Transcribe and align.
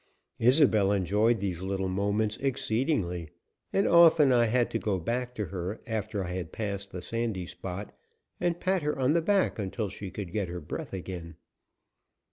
Isobel 0.39 0.91
enjoyed 0.91 1.37
these 1.37 1.61
little 1.61 1.87
moments 1.87 2.37
exceedingly 2.37 3.29
and 3.71 3.87
often 3.87 4.31
I 4.33 4.47
had 4.47 4.71
to 4.71 4.79
go 4.79 4.97
back 4.97 5.35
to 5.35 5.45
her, 5.53 5.79
after 5.85 6.23
I 6.23 6.29
had 6.31 6.51
passed 6.51 6.89
the 6.89 7.03
sandy 7.03 7.45
spot, 7.45 7.95
and 8.39 8.59
pat 8.59 8.81
her 8.81 8.97
on 8.97 9.13
the 9.13 9.21
back 9.21 9.59
until 9.59 9.89
she 9.89 10.09
could 10.09 10.33
get 10.33 10.47
her 10.47 10.59
breath 10.59 10.91
again. 10.93 11.35